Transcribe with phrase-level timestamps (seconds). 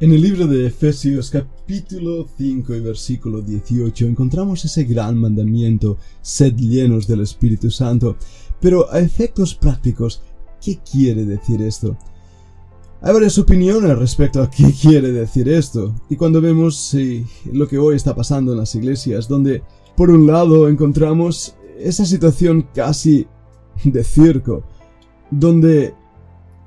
[0.00, 6.54] En el libro de Efesios capítulo 5 y versículo 18 encontramos ese gran mandamiento, sed
[6.54, 8.16] llenos del Espíritu Santo.
[8.60, 10.22] Pero a efectos prácticos,
[10.64, 11.98] ¿qué quiere decir esto?
[13.02, 15.92] Hay varias opiniones respecto a qué quiere decir esto.
[16.08, 16.96] Y cuando vemos
[17.52, 19.64] lo que hoy está pasando en las iglesias, donde
[19.96, 23.26] por un lado encontramos esa situación casi
[23.82, 24.62] de circo,
[25.32, 25.92] donde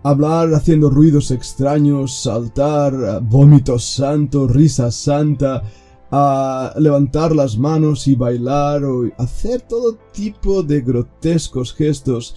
[0.04, 5.64] hablar haciendo ruidos extraños, saltar, vómitos santo, risa santa,
[6.12, 12.36] a levantar las manos y bailar o hacer todo tipo de grotescos gestos,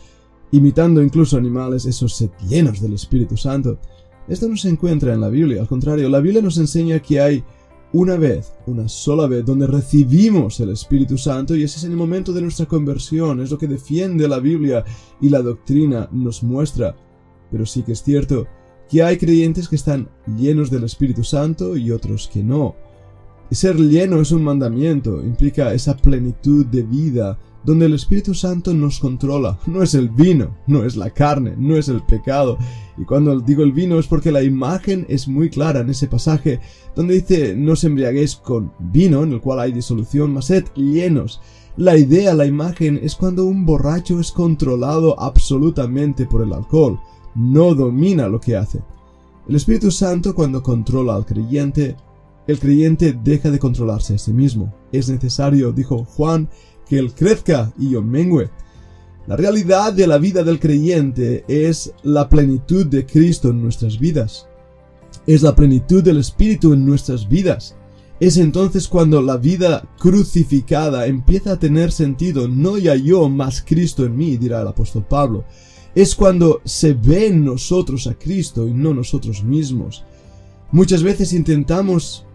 [0.53, 3.79] imitando incluso animales, esos llenos del Espíritu Santo.
[4.29, 7.45] Esto no se encuentra en la Biblia, al contrario, la Biblia nos enseña que hay
[7.93, 12.33] una vez, una sola vez, donde recibimos el Espíritu Santo y ese es el momento
[12.33, 14.85] de nuestra conversión, es lo que defiende la Biblia
[15.21, 16.97] y la doctrina nos muestra.
[17.55, 18.49] Pero sí que es cierto
[18.91, 22.75] que hay creyentes que están llenos del Espíritu Santo y otros que no.
[23.53, 28.99] Ser lleno es un mandamiento, implica esa plenitud de vida donde el Espíritu Santo nos
[28.99, 29.57] controla.
[29.69, 32.59] No es el vino, no es la carne, no es el pecado.
[32.99, 36.59] Y cuando digo el vino es porque la imagen es muy clara en ese pasaje
[36.97, 41.41] donde dice no os embriaguéis con vino en el cual hay disolución, mas sed llenos.
[41.77, 46.99] La idea, la imagen es cuando un borracho es controlado absolutamente por el alcohol,
[47.35, 48.83] no domina lo que hace.
[49.49, 51.97] El Espíritu Santo cuando controla al creyente,
[52.47, 54.75] el creyente deja de controlarse a sí mismo.
[54.93, 56.49] Es necesario, dijo Juan,
[56.87, 58.51] que Él crezca y yo mengue.
[59.27, 64.47] La realidad de la vida del creyente es la plenitud de Cristo en nuestras vidas.
[65.27, 67.77] Es la plenitud del Espíritu en nuestras vidas.
[68.21, 74.05] Es entonces cuando la vida crucificada empieza a tener sentido, no ya yo, más Cristo
[74.05, 75.45] en mí, dirá el apóstol Pablo.
[75.95, 80.05] Es cuando se ve en nosotros a Cristo y no nosotros mismos.
[80.73, 82.27] Muchas veces intentamos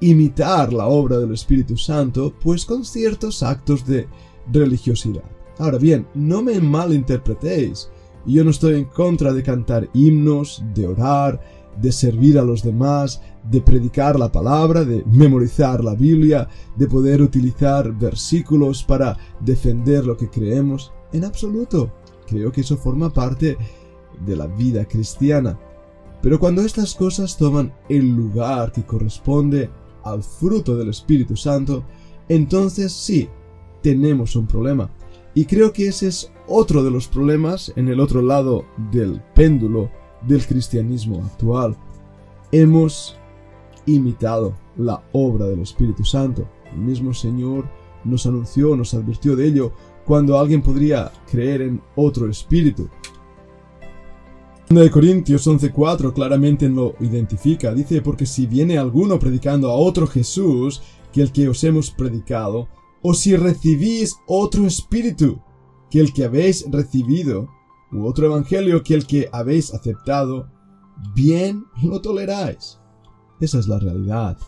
[0.00, 4.06] imitar la obra del Espíritu Santo, pues con ciertos actos de
[4.52, 5.24] religiosidad.
[5.58, 7.90] Ahora bien, no me malinterpretéis.
[8.26, 11.40] Yo no estoy en contra de cantar himnos, de orar,
[11.80, 13.20] de servir a los demás,
[13.50, 20.16] de predicar la palabra, de memorizar la Biblia, de poder utilizar versículos para defender lo
[20.16, 20.92] que creemos.
[21.12, 21.92] En absoluto.
[22.30, 23.58] Creo que eso forma parte
[24.24, 25.58] de la vida cristiana.
[26.22, 29.68] Pero cuando estas cosas toman el lugar que corresponde
[30.04, 31.82] al fruto del Espíritu Santo,
[32.28, 33.28] entonces sí,
[33.82, 34.90] tenemos un problema.
[35.34, 39.90] Y creo que ese es otro de los problemas en el otro lado del péndulo
[40.26, 41.76] del cristianismo actual.
[42.52, 43.16] Hemos
[43.86, 46.46] imitado la obra del Espíritu Santo.
[46.72, 47.68] El mismo Señor
[48.04, 49.72] nos anunció, nos advirtió de ello,
[50.04, 52.88] cuando alguien podría creer en otro espíritu.
[54.68, 57.74] De Corintios 11:4 claramente lo identifica.
[57.74, 60.80] Dice, porque si viene alguno predicando a otro Jesús
[61.12, 62.68] que el que os hemos predicado,
[63.02, 65.40] o si recibís otro espíritu
[65.90, 67.48] que el que habéis recibido,
[67.90, 70.48] u otro evangelio que el que habéis aceptado,
[71.16, 72.78] bien lo toleráis.
[73.40, 74.38] Esa es la realidad.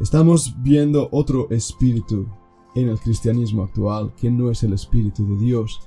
[0.00, 2.26] Estamos viendo otro espíritu
[2.74, 5.80] en el cristianismo actual que no es el espíritu de Dios.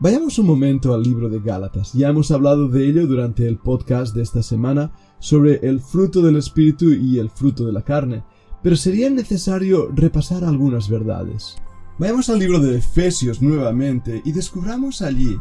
[0.00, 1.92] Vayamos un momento al libro de Gálatas.
[1.92, 6.36] Ya hemos hablado de ello durante el podcast de esta semana sobre el fruto del
[6.36, 8.24] Espíritu y el fruto de la carne,
[8.62, 11.56] pero sería necesario repasar algunas verdades.
[11.98, 15.38] Vayamos al libro de Efesios nuevamente y descubramos allí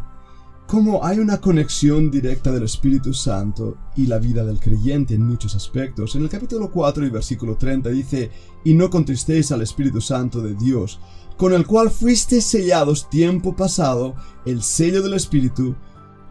[0.68, 5.56] cómo hay una conexión directa del Espíritu Santo y la vida del creyente en muchos
[5.56, 6.16] aspectos.
[6.16, 8.32] En el capítulo 4 y versículo 30 dice,
[8.64, 11.00] y no contristéis al Espíritu Santo de Dios,
[11.38, 14.16] con el cual fuiste sellados tiempo pasado,
[14.46, 15.76] el sello del Espíritu,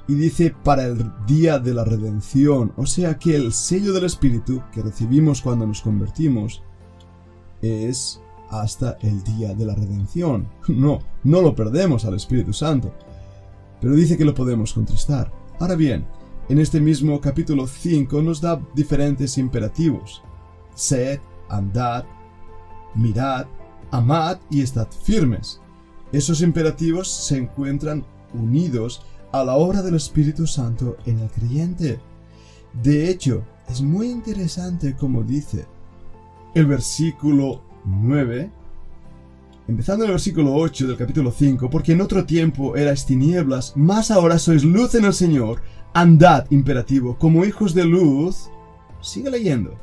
[0.09, 4.63] y dice para el día de la redención, o sea que el sello del Espíritu
[4.73, 6.63] que recibimos cuando nos convertimos
[7.61, 10.49] es hasta el día de la redención.
[10.69, 12.93] No, no lo perdemos al Espíritu Santo,
[13.83, 15.33] pero dice que lo podemos contristar.
[15.59, 16.07] Ahora bien,
[16.49, 20.23] en este mismo capítulo 5 nos da diferentes imperativos.
[20.75, 21.19] Sed,
[21.49, 22.05] andad,
[22.95, 23.47] mirad,
[23.91, 25.61] amad y estad firmes.
[26.13, 29.03] Esos imperativos se encuentran unidos
[29.33, 31.99] a la obra del Espíritu Santo en el creyente.
[32.83, 35.67] De hecho, es muy interesante como dice
[36.55, 38.51] el versículo 9,
[39.73, 44.11] empezando en el versículo 8 del capítulo 5, porque en otro tiempo erais tinieblas, más
[44.11, 45.63] ahora sois luz en el Señor,
[45.95, 48.51] andad imperativo como hijos de luz.
[49.01, 49.79] Sigue leyendo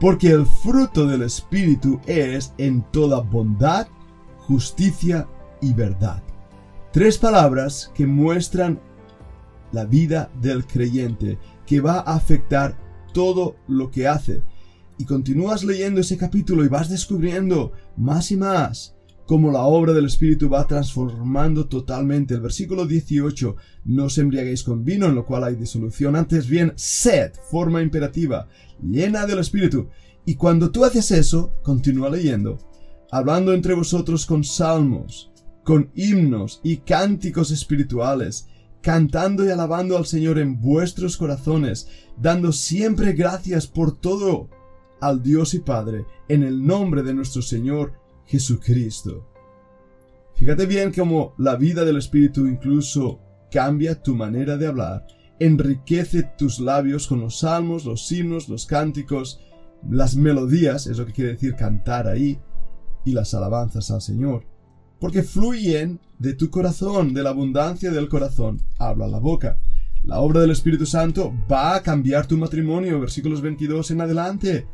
[0.00, 3.86] porque el fruto del Espíritu es en toda bondad,
[4.38, 5.28] justicia
[5.60, 6.22] y verdad.
[6.90, 8.80] Tres palabras que muestran
[9.72, 12.78] la vida del creyente, que va a afectar
[13.12, 14.42] todo lo que hace.
[14.96, 18.97] Y continúas leyendo ese capítulo y vas descubriendo más y más
[19.28, 22.32] cómo la obra del Espíritu va transformando totalmente.
[22.32, 26.72] El versículo 18, no os embriaguéis con vino en lo cual hay disolución, antes bien,
[26.76, 28.48] sed, forma imperativa,
[28.82, 29.90] llena del Espíritu.
[30.24, 32.58] Y cuando tú haces eso, continúa leyendo,
[33.10, 35.30] hablando entre vosotros con salmos,
[35.62, 38.48] con himnos y cánticos espirituales,
[38.80, 41.86] cantando y alabando al Señor en vuestros corazones,
[42.16, 44.48] dando siempre gracias por todo
[45.02, 49.26] al Dios y Padre, en el nombre de nuestro Señor Jesucristo.
[50.34, 53.18] Fíjate bien cómo la vida del Espíritu incluso
[53.50, 55.04] cambia tu manera de hablar,
[55.40, 59.40] enriquece tus labios con los salmos, los himnos, los cánticos,
[59.90, 62.38] las melodías, es lo que quiere decir cantar ahí,
[63.04, 64.44] y las alabanzas al Señor
[65.00, 69.58] porque fluyen de tu corazón, de la abundancia del corazón, habla la boca.
[70.04, 74.66] La obra del Espíritu Santo va a cambiar tu matrimonio, versículos 22 en adelante.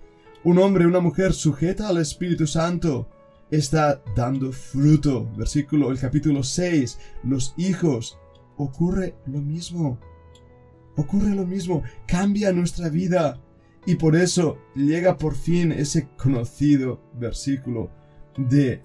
[0.45, 3.09] Un hombre, una mujer sujeta al Espíritu Santo
[3.51, 5.31] está dando fruto.
[5.37, 8.19] Versículo, el capítulo 6, los hijos.
[8.57, 9.99] Ocurre lo mismo.
[10.97, 11.83] Ocurre lo mismo.
[12.07, 13.41] Cambia nuestra vida.
[13.87, 17.91] Y por eso llega por fin ese conocido versículo
[18.37, 18.83] de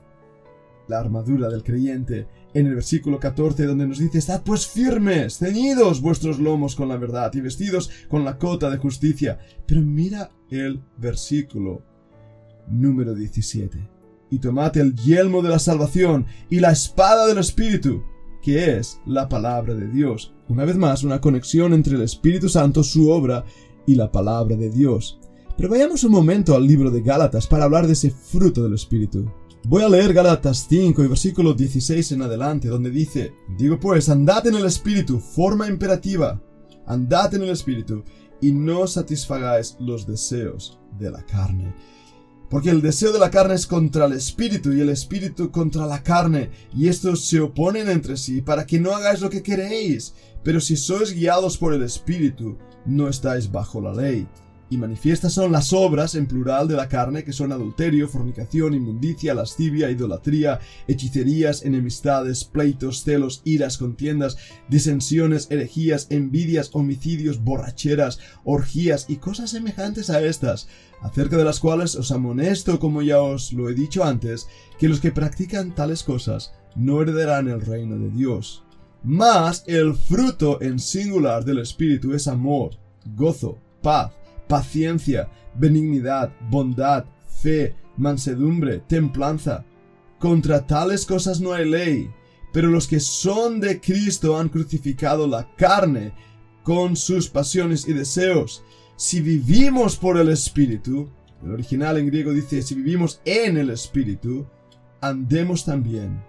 [0.90, 6.02] la armadura del creyente, en el versículo 14 donde nos dice, Estad pues firmes, ceñidos
[6.02, 9.40] vuestros lomos con la verdad y vestidos con la cota de justicia.
[9.66, 11.84] Pero mira el versículo
[12.68, 13.99] número 17.
[14.32, 18.04] Y tomad el yelmo de la salvación y la espada del Espíritu,
[18.42, 20.34] que es la palabra de Dios.
[20.48, 23.44] Una vez más, una conexión entre el Espíritu Santo, su obra,
[23.86, 25.20] y la palabra de Dios.
[25.58, 29.30] Pero vayamos un momento al libro de Gálatas para hablar de ese fruto del Espíritu.
[29.64, 34.48] Voy a leer Gálatas 5 y versículo 16 en adelante, donde dice, digo pues, andad
[34.48, 36.42] en el Espíritu, forma imperativa,
[36.86, 38.04] andad en el Espíritu,
[38.40, 41.76] y no satisfagáis los deseos de la carne.
[42.50, 46.02] Porque el deseo de la carne es contra el Espíritu y el Espíritu contra la
[46.02, 50.14] carne, y estos se oponen entre sí para que no hagáis lo que queréis.
[50.44, 54.28] Pero si sois guiados por el Espíritu, no estáis bajo la ley
[54.70, 59.34] y manifiestas son las obras en plural de la carne que son adulterio, fornicación, inmundicia,
[59.34, 64.38] lascivia, idolatría, hechicerías, enemistades, pleitos, celos, iras, contiendas,
[64.70, 70.68] disensiones, herejías, envidias, homicidios, borracheras, orgías y cosas semejantes a estas,
[71.02, 75.00] acerca de las cuales os amonesto, como ya os lo he dicho antes, que los
[75.00, 78.64] que practican tales cosas no heredarán el reino de Dios.
[79.04, 82.72] Mas el fruto en singular del Espíritu es amor,
[83.16, 84.12] gozo, paz,
[84.50, 87.06] paciencia, benignidad, bondad,
[87.42, 89.64] fe, mansedumbre, templanza.
[90.18, 92.10] Contra tales cosas no hay ley,
[92.52, 96.12] pero los que son de Cristo han crucificado la carne
[96.64, 98.64] con sus pasiones y deseos.
[98.98, 101.08] Si vivimos por el Espíritu,
[101.44, 104.46] el original en griego dice, si vivimos en el Espíritu,
[105.00, 106.22] andemos también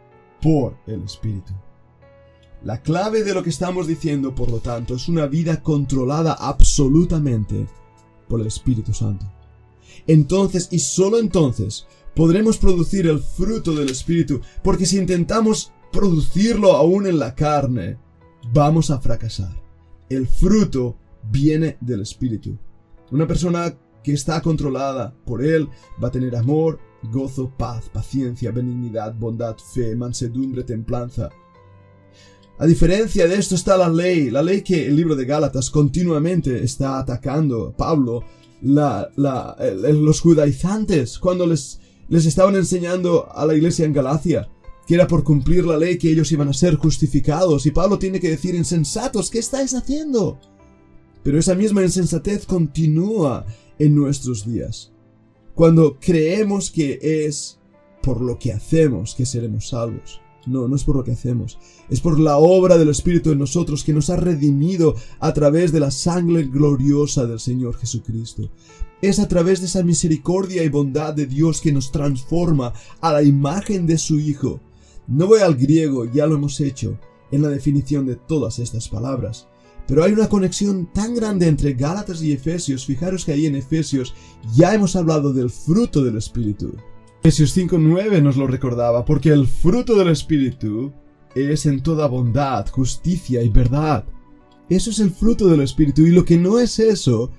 [0.43, 1.53] por el Espíritu.
[2.63, 7.67] La clave de lo que estamos diciendo, por lo tanto, es una vida controlada absolutamente
[8.31, 9.27] por el Espíritu Santo.
[10.07, 17.07] Entonces y solo entonces podremos producir el fruto del Espíritu, porque si intentamos producirlo aún
[17.07, 17.99] en la carne,
[18.55, 19.55] vamos a fracasar.
[20.09, 20.97] El fruto
[21.31, 22.57] viene del Espíritu.
[23.11, 25.69] Una persona que está controlada por Él
[26.03, 26.79] va a tener amor,
[27.13, 31.29] gozo, paz, paciencia, benignidad, bondad, fe, mansedumbre, templanza.
[32.61, 36.63] A diferencia de esto está la ley, la ley que el libro de Gálatas continuamente
[36.63, 37.73] está atacando.
[37.75, 38.23] Pablo,
[38.61, 44.51] los judaizantes, cuando les, les estaban enseñando a la iglesia en Galacia,
[44.87, 47.65] que era por cumplir la ley que ellos iban a ser justificados.
[47.65, 50.39] Y Pablo tiene que decir, insensatos, ¿qué estáis haciendo?
[51.23, 53.47] Pero esa misma insensatez continúa
[53.79, 54.93] en nuestros días.
[55.55, 57.59] Cuando creemos que es
[58.03, 60.21] por lo que hacemos que seremos salvos.
[60.47, 61.59] No, no es por lo que hacemos.
[61.91, 65.81] Es por la obra del Espíritu en nosotros que nos ha redimido a través de
[65.81, 68.51] la sangre gloriosa del Señor Jesucristo.
[69.03, 73.23] Es a través de esa misericordia y bondad de Dios que nos transforma a la
[73.23, 74.61] imagen de su Hijo.
[75.07, 76.99] No voy al griego, ya lo hemos hecho,
[77.31, 79.49] en la definición de todas estas palabras.
[79.87, 82.87] Pero hay una conexión tan grande entre Gálatas y Efesios.
[82.87, 84.15] Fijaros que ahí en Efesios
[84.55, 86.75] ya hemos hablado del fruto del Espíritu.
[87.23, 90.91] Efesios 5.9 nos lo recordaba, porque el fruto del Espíritu
[91.35, 94.07] es en toda bondad, justicia y verdad.
[94.71, 97.31] Eso es el fruto del Espíritu, y lo que no es eso,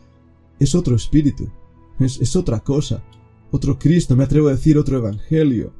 [0.60, 1.50] es otro Espíritu,
[2.00, 3.04] es, es otra cosa,
[3.50, 5.74] otro Cristo, me atrevo a decir otro Evangelio.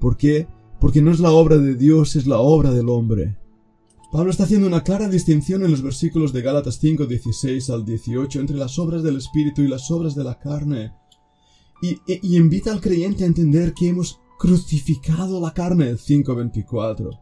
[0.00, 0.46] ¿Por qué?
[0.78, 3.38] Porque no es la obra de Dios, es la obra del hombre.
[4.12, 8.38] Pablo está haciendo una clara distinción en los versículos de Gálatas 5, 16 al 18
[8.38, 10.92] entre las obras del Espíritu y las obras de la carne.
[11.82, 17.20] Y, y invita al creyente a entender que hemos crucificado la carne, el 5.24.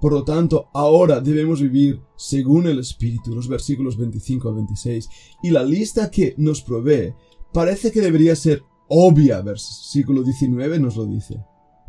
[0.00, 5.08] Por lo tanto, ahora debemos vivir según el Espíritu, los versículos 25 a 26.
[5.42, 7.14] Y la lista que nos provee
[7.52, 11.42] parece que debería ser obvia, versículo 19 nos lo dice.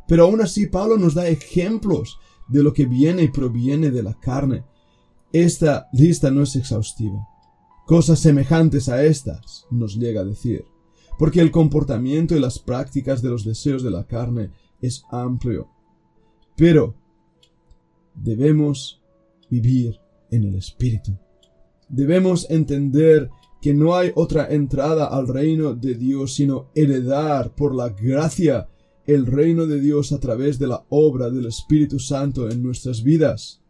[0.08, 4.14] Pero aún así Pablo nos da ejemplos de lo que viene y proviene de la
[4.14, 4.64] carne.
[5.34, 7.28] Esta lista no es exhaustiva.
[7.86, 10.66] Cosas semejantes a estas nos llega a decir,
[11.18, 15.68] porque el comportamiento y las prácticas de los deseos de la carne es amplio.
[16.56, 16.96] Pero
[18.14, 19.02] debemos
[19.50, 20.00] vivir
[20.32, 21.18] en el Espíritu.
[21.90, 23.30] Debemos entender
[23.62, 28.68] que no hay otra entrada al reino de Dios sino heredar por la gracia
[29.06, 33.62] el reino de Dios a través de la obra del Espíritu Santo en nuestras vidas.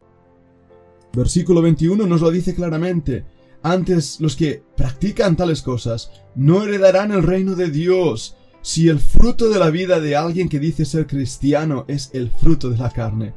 [1.14, 3.24] Versículo 21 nos lo dice claramente.
[3.64, 8.38] Antes los que practican tales cosas no heredarán el reino de Dios.
[8.62, 12.70] Si el fruto de la vida de alguien que dice ser cristiano es el fruto
[12.70, 13.34] de la carne,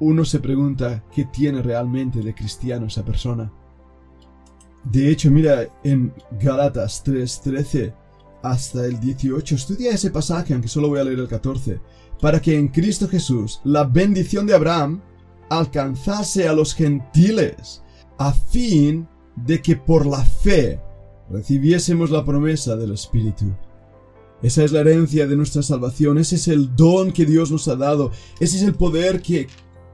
[0.00, 3.52] uno se pregunta qué tiene realmente de cristiano esa persona.
[4.84, 7.94] De hecho, mira en Galatas 3:13
[8.42, 11.80] hasta el 18, estudia ese pasaje, aunque solo voy a leer el 14,
[12.20, 15.00] para que en Cristo Jesús la bendición de Abraham
[15.48, 17.82] alcanzase a los gentiles,
[18.18, 20.80] a fin de que por la fe
[21.30, 23.46] recibiésemos la promesa del Espíritu.
[24.42, 27.76] Esa es la herencia de nuestra salvación, ese es el don que Dios nos ha
[27.76, 28.10] dado,
[28.40, 29.46] ese es el poder que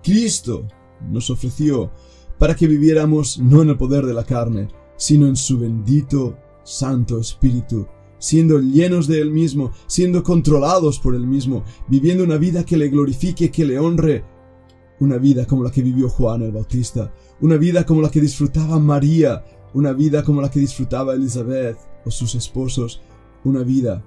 [0.03, 0.67] Cristo
[1.09, 1.91] nos ofreció
[2.39, 7.21] para que viviéramos no en el poder de la carne, sino en su bendito Santo
[7.21, 7.87] Espíritu,
[8.19, 12.89] siendo llenos de Él mismo, siendo controlados por Él mismo, viviendo una vida que le
[12.89, 14.25] glorifique, que le honre,
[15.01, 18.79] una vida como la que vivió Juan el Bautista, una vida como la que disfrutaba
[18.79, 23.01] María, una vida como la que disfrutaba Elizabeth o sus esposos,
[23.45, 24.05] una vida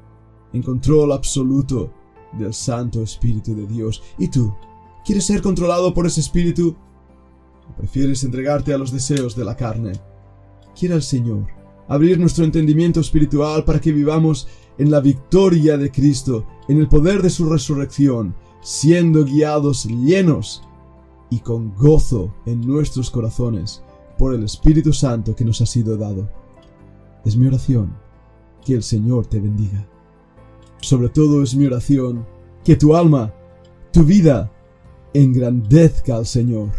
[0.54, 1.92] en control absoluto
[2.38, 4.04] del Santo Espíritu de Dios.
[4.20, 4.54] ¿Y tú?
[5.04, 6.76] ¿Quieres ser controlado por ese espíritu?
[7.70, 9.94] ¿O prefieres entregarte a los deseos de la carne?
[10.78, 11.48] Quiera el Señor
[11.88, 14.48] abrir nuestro entendimiento espiritual para que vivamos
[14.78, 20.64] en la victoria de Cristo, en el poder de su resurrección, siendo guiados llenos
[21.34, 23.82] y con gozo en nuestros corazones
[24.20, 26.30] por el Espíritu Santo que nos ha sido dado.
[27.26, 27.98] Es mi oración
[28.64, 29.84] que el Señor te bendiga.
[30.80, 32.24] Sobre todo es mi oración
[32.64, 33.34] que tu alma,
[33.92, 34.52] tu vida,
[35.12, 36.70] engrandezca al Señor.